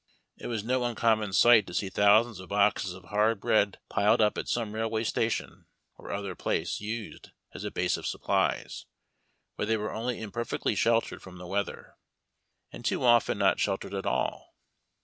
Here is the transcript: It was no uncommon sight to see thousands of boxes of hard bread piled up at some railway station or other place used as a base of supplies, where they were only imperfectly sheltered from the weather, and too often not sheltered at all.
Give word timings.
It 0.35 0.47
was 0.47 0.63
no 0.63 0.83
uncommon 0.85 1.31
sight 1.31 1.67
to 1.67 1.75
see 1.75 1.89
thousands 1.91 2.39
of 2.39 2.49
boxes 2.49 2.93
of 2.95 3.03
hard 3.03 3.39
bread 3.39 3.77
piled 3.87 4.19
up 4.19 4.35
at 4.35 4.47
some 4.49 4.73
railway 4.73 5.03
station 5.03 5.67
or 5.95 6.09
other 6.11 6.33
place 6.33 6.79
used 6.81 7.29
as 7.53 7.63
a 7.63 7.69
base 7.69 7.97
of 7.97 8.07
supplies, 8.07 8.87
where 9.57 9.67
they 9.67 9.77
were 9.77 9.93
only 9.93 10.19
imperfectly 10.19 10.73
sheltered 10.73 11.21
from 11.21 11.37
the 11.37 11.45
weather, 11.45 11.97
and 12.71 12.83
too 12.83 13.03
often 13.03 13.37
not 13.37 13.59
sheltered 13.59 13.93
at 13.93 14.07
all. 14.07 14.55